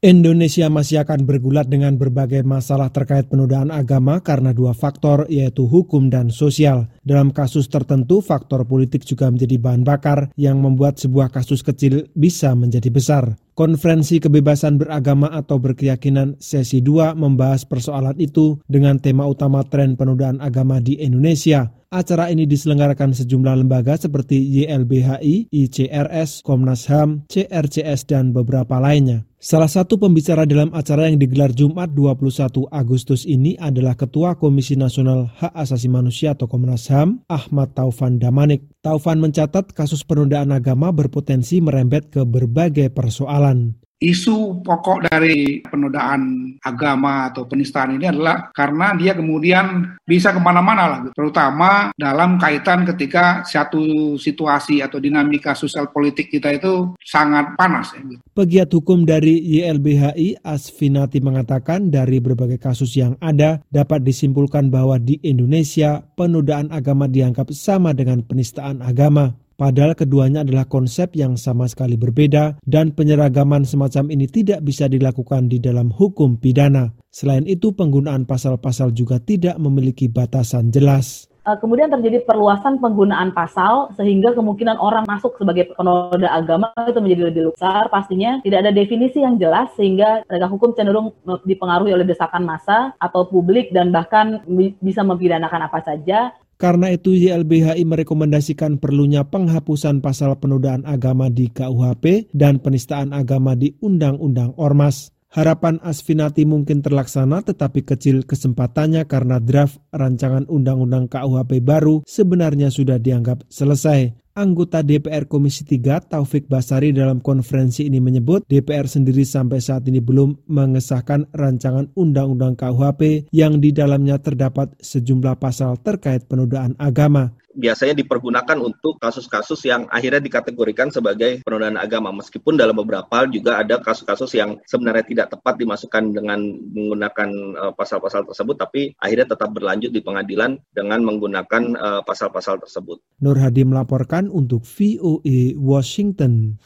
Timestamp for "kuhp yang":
122.56-123.60